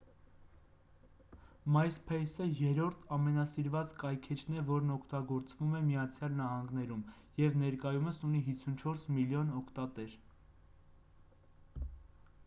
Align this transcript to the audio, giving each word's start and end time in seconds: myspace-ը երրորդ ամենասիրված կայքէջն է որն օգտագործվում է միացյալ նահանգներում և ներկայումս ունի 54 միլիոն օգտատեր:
myspace-ը 1.73 2.45
երրորդ 2.59 3.03
ամենասիրված 3.17 3.93
կայքէջն 4.05 4.57
է 4.61 4.63
որն 4.71 4.93
օգտագործվում 4.95 5.77
է 5.81 5.83
միացյալ 5.91 6.33
նահանգներում 6.41 7.05
և 7.43 7.59
ներկայումս 7.67 8.19
ունի 8.31 8.43
54 8.51 9.09
միլիոն 9.19 9.53
օգտատեր: 9.63 10.17